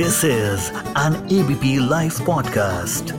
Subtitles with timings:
[0.00, 0.60] This is
[0.96, 3.12] an ABP Life podcast.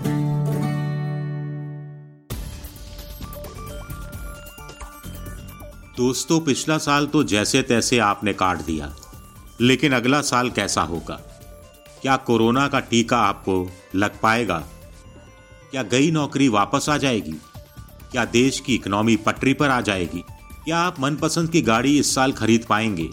[5.98, 8.96] दोस्तों, पिछला साल तो जैसे तैसे आपने काट दिया,
[9.62, 11.16] लेकिन अगला साल कैसा होगा?
[12.02, 14.64] क्या कोरोना का टीका आपको लग पाएगा?
[15.72, 17.36] क्या गई नौकरी वापस आ जाएगी?
[18.12, 20.24] क्या देश की इकोनॉमी पटरी पर आ जाएगी?
[20.66, 23.10] क्या आप मनपसंद की गाड़ी इस साल खरीद पाएँगे?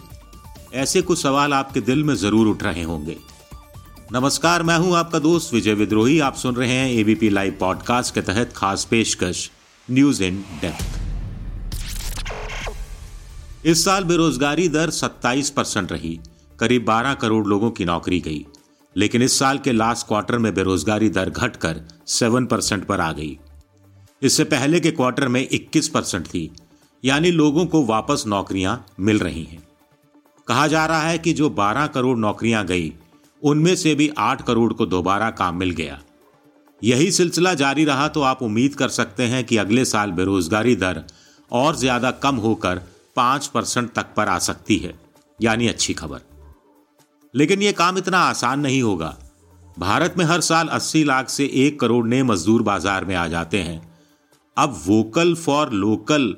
[0.75, 3.38] ऐसे कुछ सवाल आपके दिल में ज़रूर उठ रहे होंगे।
[4.13, 8.21] नमस्कार, मैं हूँ आपका दोस्त विजय विद्रोही। आप सुन रहे हैं एबीपी लाइव पॉडकास्ट के
[8.21, 9.51] तहत खास पेशकश
[9.91, 11.01] न्यूज़ इन डेप्थ
[13.67, 16.21] इस साल बेरोजगारी दर 27 परसेंट रही।
[16.61, 18.47] करीब 12 करोड़ लोगों की नौकरी गई।
[18.97, 23.39] लेकिन इस साल के लास्ट क्वार्टर में बेरोजगारी दर घटकर 7 परसेंट पर आ गई।
[24.23, 26.53] इससे पहले के क्वार्टर में 21 परसेंट थी।
[27.05, 29.69] यानी लोगों को वापस नौकरियाँ मिल रही हैं।
[30.47, 32.95] कहा जा रहा है कि जो 12 करोड़ नौकरियाँ गई
[33.43, 35.99] उनमें से भी आठ करोड़ को दोबारा काम मिल गया।
[36.83, 41.03] यही सिलसिला जारी रहा तो आप उम्मीद कर सकते हैं कि अगले साल बेरोजगारी दर
[41.51, 42.83] और ज़्यादा कम होकर
[43.17, 44.95] पाँच परसेंट तक पर आ सकती है,
[45.39, 46.21] यानी अच्छी खबर।
[47.35, 49.17] लेकिन यह काम इतना आसान नहीं होगा।
[49.77, 53.59] भारत में हर साल 80 लाख से एक करोड़ नए मजदूर बाज़ार में आ जाते
[53.61, 53.81] हैं।
[54.57, 56.35] अब वोकल फॉर लोकल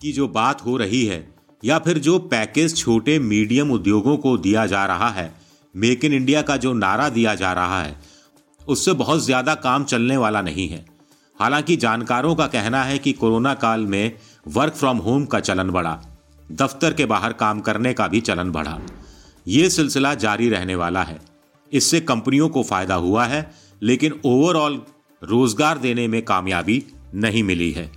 [0.00, 1.26] की जो बात हो रही है
[1.62, 5.32] या फिर जो पैकेज छोटे मीडियम उद्योगों को दिया जा रहा है
[5.78, 7.96] मेक इन इंडिया का जो नारा दिया जा रहा है,
[8.60, 10.84] उससे बहुत ज़्यादा काम चलने वाला नहीं है।
[11.40, 14.12] हालाँकि जानकारों का कहना है कि कोरोना काल में
[14.46, 16.00] वर्क फ्रॉम होम का चलन बढ़ा,
[16.48, 18.78] दफ्तर के बाहर काम करने का भी चलन बढ़ा।
[19.46, 21.18] ये सिलसिला जारी रहने वाला है।
[21.72, 23.50] इससे कंपनियों को फ़ायदा हुआ है,
[23.82, 24.80] लेकिन ओवरऑल
[25.22, 26.82] रोज़गार देने में कामयाबी
[27.14, 27.90] नहीं मिली है।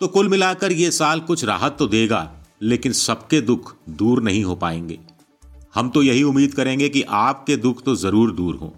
[0.00, 2.30] तो कुल मिलाकर ये साल कुछ राहत तो देगा,
[2.62, 4.98] लेकिन सबके दुख दूर नहीं हो पाएँगे।
[5.74, 8.70] हम तो यही उम्मीद करेंगे कि आपके दुख तो ज़रूर दूर हों।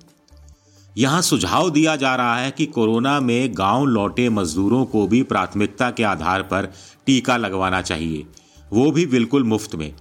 [0.97, 5.91] यहाँ सुझाव दिया जा रहा है कि कोरोना में गाँव लौटे मजदूरों को भी प्राथमिकता
[5.91, 6.73] के आधार पर
[7.07, 8.27] टीका लगवाना चाहिए।
[8.73, 9.93] वो भी बिल्कुल मुफ़्त में।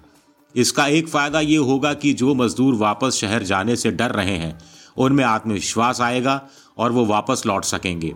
[0.56, 4.58] इसका एक फ़ायदा ये होगा कि जो मजदूर वापस शहर जाने से डर रहे हैं,
[4.98, 6.42] उनमें आत्मविश्वास आएगा
[6.78, 8.14] और वो वापस लौट सकेंगे।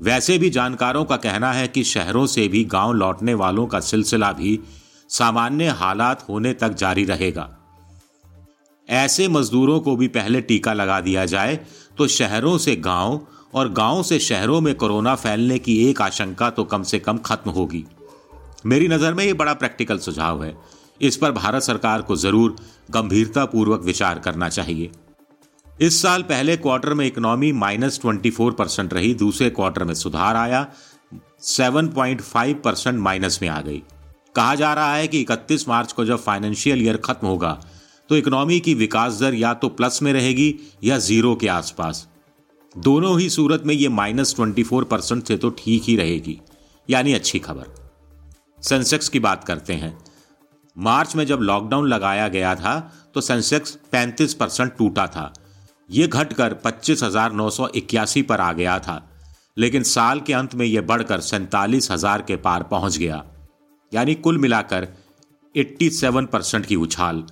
[0.00, 4.32] वैसे भी जानकारों का कहना है कि शहरों से भी गाँव लौटने वालों का सिलसिला
[4.32, 4.58] भी
[5.10, 7.56] सामान्य हालात होने तक जारी रहेगा।
[8.90, 11.58] ऐसे मजदूरों को भी पहले टीका लगा दिया जाए
[11.98, 13.20] तो शहरों से गाँव
[13.54, 17.50] और गाँव से शहरों में कोरोना फैलने की एक आशंका तो कम से कम खत्म
[17.50, 17.84] होगी।
[18.66, 20.54] मेरी नज़र में ये बड़ा प्रैक्टिकल सुझाव है।
[21.00, 22.56] इस पर भारत सरकार को ज़रूर
[22.90, 24.90] गंभीरतापूर्वक विचार करना चाहिए।
[25.66, 30.36] इस साल पहले क्वार्टर में economy minus twenty four percent रही, दूसरे क्वार्टर में सुधार
[30.36, 30.66] आया,
[31.42, 33.82] seven point five percent minus में आ गई।
[34.36, 37.58] कहा जा रहा है कि 31 मार्च को जब फाइनेंशियल ईयर खत्म होगा
[38.10, 40.54] तो इकोनॉमी की विकास दर या तो प्लस में रहेगी
[40.84, 42.06] या ज़ीरो के आसपास।
[42.74, 46.38] दोनों ही सूरत में ये माइनस ट्वेंटी फोर परसेंट से तो ठीक ही रहेगी,
[46.88, 47.74] यानी अच्छी खबर।
[48.58, 49.96] सेंसेक्स की बात करते हैं।
[50.76, 52.78] मार्च में जब लॉकडाउन लगाया गया था
[53.14, 55.32] तो सेंसेक्स 35 परसेंट टूटा था।
[55.88, 57.02] यह घटकर पच्चीस
[58.28, 59.02] पर आ गया था,
[59.56, 63.24] लेकिन साल के अंत में यह बढ़कर सैंतालीस हज़ार के पार पहुँच गया,
[63.92, 64.88] यानी कुल मिलाकर
[65.54, 67.26] 87 परसेंट की उछाल।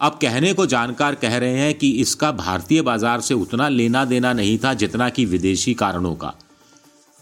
[0.00, 4.32] अब कहने को जानकार कह रहे हैं कि इसका भारतीय बाज़ार से उतना लेना देना
[4.32, 6.32] नहीं था जितना कि विदेशी कारणों का।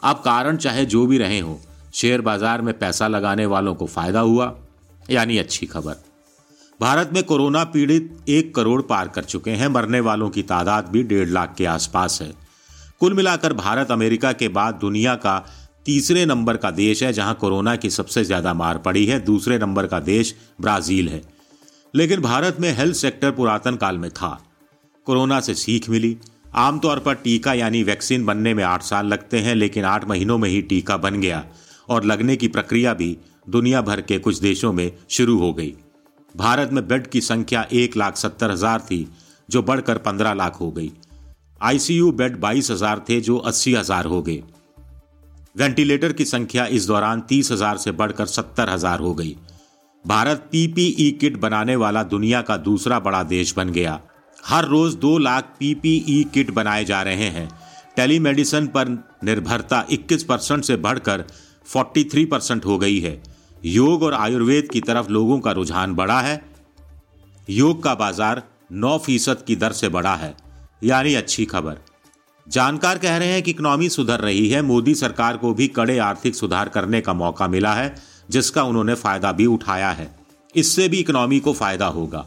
[0.03, 1.61] अब कारण चाहे जो भी रहे हो,
[1.95, 4.55] शेयर बाज़ार में पैसा लगाने वालों को फ़ायदा हुआ,
[5.11, 6.03] यानी अच्छी खबर।
[6.81, 11.03] भारत में कोरोना पीड़ित एक करोड़ पार कर चुके हैं, मरने वालों की तादाद भी
[11.03, 12.33] डेढ़ लाख के आसपास है।
[13.01, 15.39] कुल मिलाकर भारत अमेरिका के बाद दुनिया का
[15.87, 19.87] तीसरे नंबर का देश है, जहाँ कोरोना की सबसे ज़्यादा मार पड़ी है। दूसरे नंबर
[19.87, 21.23] का देश ब्राज़ील है।
[21.95, 24.39] लेकिन भारत में हेल्थ सेक्टर पुरातन काल में था।
[25.07, 26.17] कोरोना से सीख मिली।
[26.57, 30.49] आमतौर पर टीका यानी वैक्सीन बनने में आठ साल लगते हैं, लेकिन आठ महीनों में
[30.49, 31.45] ही टीका बन गया
[31.89, 33.17] और लगने की प्रक्रिया भी
[33.49, 35.75] दुनिया भर के कुछ देशों में शुरू हो गई।
[36.35, 39.07] भारत में बेड की संख्या एक लाख सत्तर हज़ार थी,
[39.49, 40.93] जो बढ़कर पंद्रह लाख हो गई।
[41.61, 44.43] आईसीयू बेड बाईस हज़ार थे, जो अस्सी हज़ार हो गए।
[45.57, 49.37] वेंटिलेटर की संख्या इस दौरान तीस हज़ार से बढ़कर सत्तर हज़ार हो गई।
[50.05, 54.01] भारत पीपीई किट बनाने वाला दुनिया का दूसरा बड़ा देश बन गया।
[54.45, 57.49] हर रोज दो लाख पीपीई किट बनाए जा रहे हैं।
[57.97, 58.89] टेलीमेडिसिन पर
[59.25, 61.25] निर्भरता 21 परसेंट से बढ़कर
[61.67, 63.23] 43 परसेंट हो गई है।
[63.65, 66.41] योग और आयुर्वेद की तरफ़ लोगों का रुझान बढ़ा है।
[67.51, 68.43] योग का बाज़ार
[68.73, 70.35] 9 फ़ीसद की दर से बढ़ा है।
[70.85, 71.79] यानी अच्छी खबर।
[72.47, 76.35] जानकार कह रहे हैं कि इकोनॉमी सुधर रही है। मोदी सरकार को भी कड़े आर्थिक
[76.35, 77.95] सुधार करने का मौका मिला है।
[78.31, 80.11] जिसका उन्होंने फ़ायदा भी उठाया है।
[80.55, 82.27] इससे भी इकोनॉमी को फ़ायदा होगा।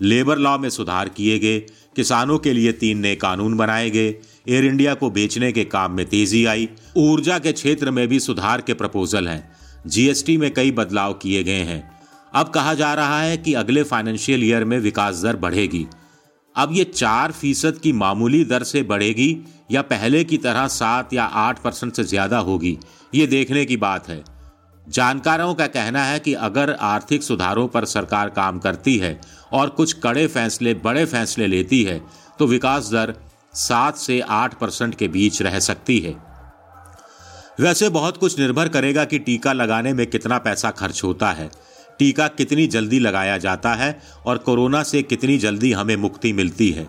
[0.00, 1.58] लेबर लॉ में सुधार किए गए,
[1.96, 4.08] किसानों के लिए तीन नए कानून बनाए गए,
[4.48, 8.60] एयर इंडिया को बेचने के काम में तेज़ी आई, ऊर्जा के क्षेत्र में भी सुधार
[8.60, 9.52] के प्रपोजल हैं।
[9.86, 11.82] जीएसटी में कई बदलाव किए गए हैं।
[12.34, 15.86] अब कहा जा रहा है कि अगले फाइनेंशियल ईयर में विकास दर बढ़ेगी।
[16.54, 19.36] अब ये चार फ़ीसद की मामूली दर से बढ़ेगी
[19.70, 22.78] या पहले की तरह सात या आठ परसेंट से ज़्यादा होगी,
[23.12, 24.22] ये देखने की बात है।
[24.86, 29.20] जानकारों का कहना है कि अगर आर्थिक सुधारों पर सरकार काम करती है
[29.52, 32.00] और कुछ कड़े फैसले, बड़े फैसले लेती है
[32.38, 33.14] तो विकास दर
[33.56, 36.14] सात से आठ परसेंट के बीच रह सकती है।
[37.60, 41.50] वैसे बहुत कुछ निर्भर करेगा कि टीका लगाने में कितना पैसा खर्च होता है।
[41.98, 46.86] टीका कितनी जल्दी लगाया जाता है और कोरोना से कितनी जल्दी हमें मुक्ति मिलती है।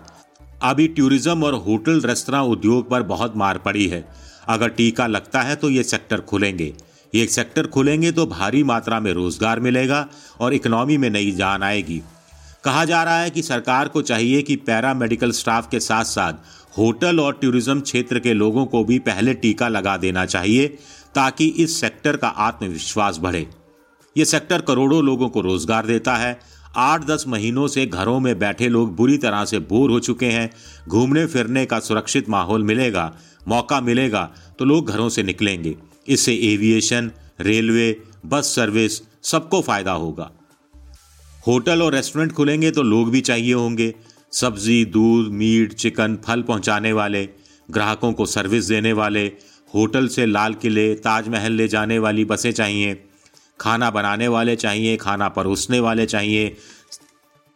[0.62, 4.04] अभी टूरिज़्म और होटल, रेस्तरा, उद्योग पर बहुत मार पड़ी है।
[4.48, 6.72] अगर टीका लगता है तो ये सेक्टर खुलेंगे।
[7.12, 10.06] ये सेक्टर खुलेंगे तो भारी मात्रा में रोज़गार मिलेगा
[10.40, 12.00] और इकोनॉमी में नई जान आएगी।
[12.64, 16.32] कहा जा रहा है कि सरकार को चाहिए कि पैरा मेडिकल स्टाफ के साथ साथ
[16.78, 20.68] होटल और टूरिज़्म क्षेत्र के लोगों को भी पहले टीका लगा देना चाहिए
[21.14, 23.46] ताकि इस सेक्टर का आत्मविश्वास बढ़े।
[24.16, 26.38] ये सेक्टर करोड़ों लोगों को रोज़गार देता है।
[26.78, 30.50] आठ दस महीनों से घरों में बैठे लोग बुरी तरह से बोर हो चुके हैं।
[30.88, 33.12] घूमने फिरने का सुरक्षित माहौल मिलेगा,
[33.48, 35.76] मौका मिलेगा तो लोग घरों से निकलेंगे।
[36.06, 37.10] इससे एविएशन,
[37.40, 37.96] रेलवे,
[38.26, 40.30] बस सर्विस, सबको फ़ायदा होगा।
[41.46, 43.94] होटल और रेस्टोरेंट खुलेंगे तो लोग भी चाहिए होंगे।
[44.32, 47.28] सब्ज़ी, दूध, मीट, चिकन, फल पहुँचाने वाले,
[47.70, 49.24] ग्राहकों को सर्विस देने वाले,
[49.74, 52.94] होटल से लाल किले, ताजमहल ले जाने वाली बसें चाहिए,
[53.60, 56.56] खाना बनाने वाले चाहिए, खाना परोसने वाले चाहिए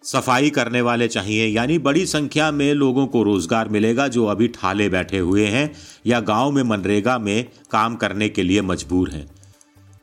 [0.06, 4.88] सफ़ाई करने वाले चाहिए। यानी बड़ी संख्या में लोगों को रोज़गार मिलेगा जो अभी ठाले
[4.88, 5.70] बैठे हुए हैं
[6.06, 9.26] या गाँव में मनरेगा में काम करने के लिए मजबूर हैं।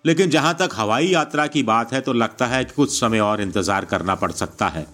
[0.06, 3.42] लेकिन जहाँ तक हवाई यात्रा की बात है तो लगता है कि कुछ समय और
[3.42, 4.86] इंतज़ार करना पड़ सकता है।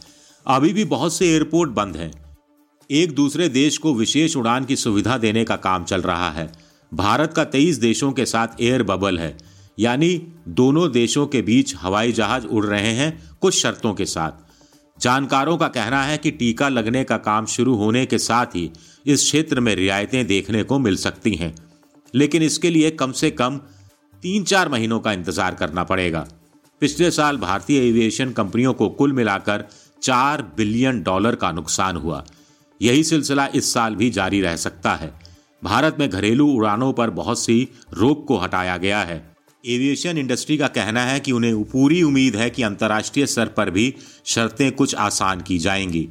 [0.45, 2.11] अभी भी बहुत से एयरपोर्ट बंद हैं।
[2.89, 6.49] एक दूसरे देश को विशेष उड़ान की सुविधा देने का काम चल रहा है।
[6.91, 9.35] भारत का तेईस देशों के साथ एयर बबल है।
[9.77, 10.09] यानी
[10.47, 14.48] दोनों देशों के बीच हवाई जहाज़ उड़ रहे हैं कुछ शर्तों के साथ।
[14.99, 18.71] जानकारों का कहना है कि टीका लगने का काम शुरू होने के साथ ही
[19.05, 21.53] इस क्षेत्र में रियायतें देखने को मिल सकती हैं।
[22.13, 23.57] लेकिन इसके लिए कम से कम
[24.23, 26.27] तीन चार महीनों का इंतज़ार करना पड़ेगा।
[26.81, 29.63] पिछले साल भारतीय एविएशन कंपनियों को कुल मिलाकर
[30.01, 32.23] चार बिलियन डॉलर का नुकसान हुआ।
[32.81, 35.11] यही सिलसिला इस साल भी जारी रह सकता है।
[35.63, 39.17] भारत में घरेलू उड़ानों पर बहुत सी रोक को हटाया गया है।
[39.65, 43.95] एविएशन इंडस्ट्री का कहना है कि उन्हें पूरी उम्मीद है कि अंतर्राष्ट्रीय स्तर पर भी
[44.25, 46.09] शर्तें कुछ आसान की जाएँगी।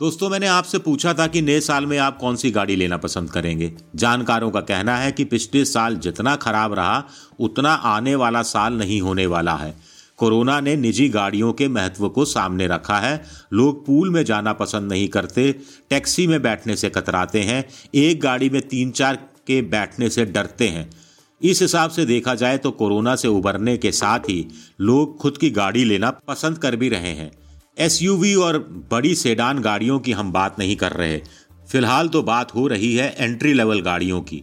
[0.00, 3.30] दोस्तों, मैंने आपसे पूछा था कि नए साल में आप कौन सी गाड़ी लेना पसंद
[3.30, 7.04] करेंगे। जानकारों का कहना है कि पिछले साल जितना खराब रहा,
[7.40, 9.74] उतना आने वाला साल नहीं होने वाला है।
[10.16, 14.92] कोरोना ने निजी गाड़ियों के महत्व को सामने रखा है। लोग पूल में जाना पसंद
[14.92, 15.52] नहीं करते,
[15.90, 19.16] टैक्सी में बैठने से कतराते हैं, एक गाड़ी में तीन चार
[19.46, 21.05] के बैठने से डरते हैं।
[21.40, 24.46] इस हिसाब से देखा जाए तो कोरोना से उबरने के साथ ही
[24.80, 27.30] लोग खुद की गाड़ी लेना पसंद कर भी रहे हैं।
[27.76, 28.58] एसयूवी और
[28.90, 31.20] बड़ी सेडान गाड़ियों की हम बात नहीं कर रहे।
[31.68, 34.42] फ़िलहाल तो बात हो रही है एंट्री लेवल गाड़ियों की।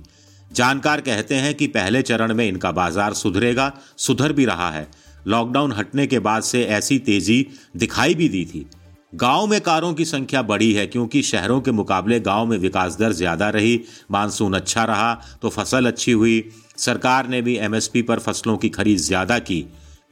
[0.51, 4.87] जानकार कहते हैं कि पहले चरण में इनका बाज़ार सुधरेगा, सुधर भी रहा है।
[5.27, 7.45] लॉकडाउन हटने के बाद से ऐसी तेज़ी
[7.77, 8.65] दिखाई भी दी थी।
[9.15, 13.11] गाँव में कारों की संख्या बढ़ी है क्योंकि शहरों के मुकाबले गाँव में विकास दर
[13.13, 13.79] ज़्यादा रही,
[14.11, 16.39] मानसून अच्छा रहा तो फ़सल अच्छी हुई
[16.77, 19.61] सरकार ने भी एमएसपी पर फ़सलों की खरीद ज़्यादा की।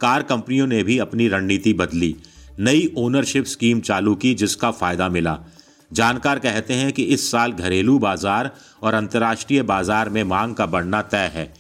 [0.01, 2.15] कार कंपनियों ने भी अपनी रणनीति बदली।
[2.60, 5.38] नई ओनरशिप स्कीम चालू की, जिसका फ़ायदा मिला।
[5.91, 8.51] जानकार कहते हैं कि इस साल घरेलू बाज़ार
[8.84, 11.53] और अंतर्राष्ट्रीय बाज़ार में मांग का बढ़ना तय है।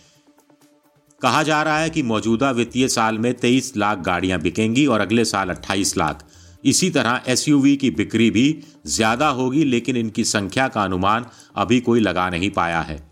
[1.21, 5.25] कहा जा रहा है कि मौजूदा वित्तीय साल में 23 लाख गाड़ियाँ बिकेंगी और अगले
[5.25, 6.23] साल 28 लाख।
[6.63, 11.99] इसी तरह एसयूवी की बिक्री भी ज़्यादा होगी, लेकिन इनकी संख्या का अनुमान अभी कोई
[11.99, 13.10] लगा नहीं पाया है।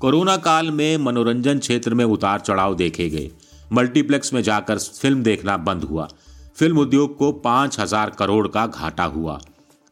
[0.00, 3.30] कोरोना काल में मनोरंजन क्षेत्र में उतार चढ़ाव देखे गए।
[3.72, 6.06] मल्टीप्लेक्स में जाकर फ़िल्म देखना बंद हुआ।
[6.56, 9.38] फ़िल्म उद्योग को पाँच हज़ार करोड़ का घाटा हुआ।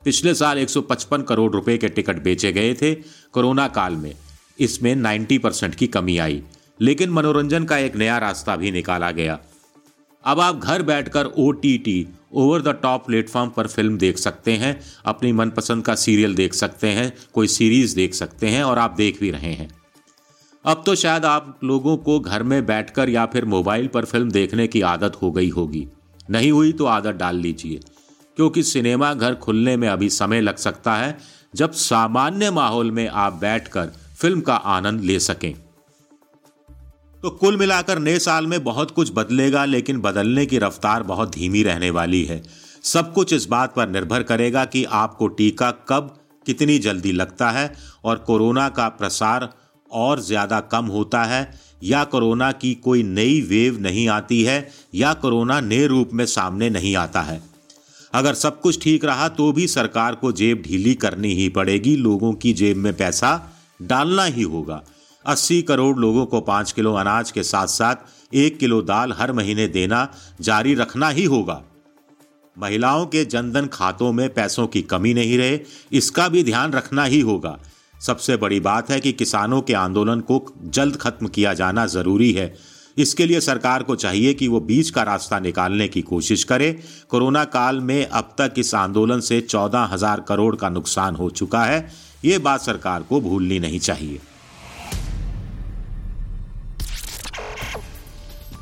[0.03, 2.95] पिछले साल 155 करोड़ रुपए के टिकट बेचे गए थे
[3.35, 4.13] कोरोना काल में।
[4.59, 6.43] इसमें 90 परसेंट की कमी आई,
[6.81, 9.39] लेकिन मनोरंजन का एक नया रास्ता भी निकाला गया।
[10.25, 14.53] अब आप घर बैठकर O T T over the top platform पर फ़िल्म देख सकते
[14.53, 18.95] हैं, अपनी मनपसंद का सीरियल देख सकते हैं, कोई सीरीज़ देख सकते हैं और आप
[18.97, 19.69] देख भी रहे हैं।
[20.67, 24.67] अब तो शायद आप लोगों को घर में बैठकर या फिर मोबाइल पर फ़िल्म देखने
[24.67, 25.87] की आदत हो गई होगी।
[26.31, 27.81] नहीं हुई तो आदत डाल लीजिए,
[28.37, 31.17] क्योंकि सिनेमा घर खुलने में अभी समय लग सकता है
[31.55, 35.53] जब सामान्य माहौल में आप बैठकर फ़िल्म का आनंद ले सकें।
[37.23, 41.63] तो कुल मिलाकर नए साल में बहुत कुछ बदलेगा, लेकिन बदलने की रफ्तार बहुत धीमी
[41.63, 42.43] रहने वाली है।
[42.85, 46.15] सब कुछ इस बात पर निर्भर करेगा कि आपको टीका कब,
[46.47, 47.73] कितनी जल्दी लगता है
[48.05, 49.49] और कोरोना का प्रसार
[49.97, 51.49] और ज़्यादा कम होता है।
[51.83, 56.71] या कोरोना की कोई नई वेव नहीं आती है, या कोरोना नए रूप में सामने
[56.71, 57.41] नहीं आता है।
[58.13, 62.33] अगर सब कुछ ठीक रहा तो भी सरकार को जेब ढीली करनी ही पड़ेगी। लोगों
[62.35, 63.41] की जेब में पैसा
[63.83, 64.83] डालना ही होगा।
[65.25, 69.67] 80 करोड़ लोगों को पाँच किलो अनाज के साथ साथ एक किलो दाल हर महीने
[69.69, 70.09] देना
[70.41, 71.63] जारी रखना ही होगा।
[72.57, 75.59] महिलाओं के जनधन खातों में पैसों की कमी नहीं रहे,
[75.93, 77.59] इसका भी ध्यान रखना ही होगा।
[78.01, 82.55] सबसे बड़ी बात है कि किसानों के आंदोलन को जल्द खत्म किया जाना ज़रूरी है।
[82.97, 86.71] इसके लिए सरकार को चाहिए कि वो बीच का रास्ता निकालने की कोशिश करे।
[87.11, 91.65] कोरोना काल में अब तक इस आंदोलन से चौदह हज़ार करोड़ का नुकसान हो चुका
[91.65, 91.87] है।
[92.25, 94.21] ये बात सरकार को भूलनी नहीं चाहिए।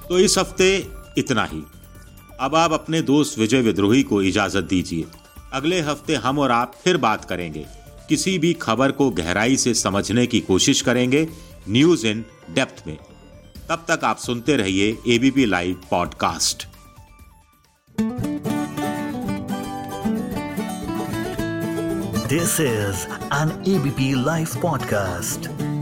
[0.09, 0.75] तो इस हफ़्ते
[1.19, 1.63] इतना ही।
[2.41, 5.07] अब आप अपने दोस्त विजय विद्रोही को इजाज़त दीजिए।
[5.53, 7.67] अगले हफ़्ते हम और आप फिर बात करेंगे।
[8.09, 11.29] किसी भी खबर को गहराई से समझने की कोशिश करेंगे
[11.69, 12.97] न्यूज़ इन डेप्थ में
[13.69, 16.67] तब तक आप सुनते रहिए ABP live podcast
[22.29, 25.74] this is an ABP live podcast.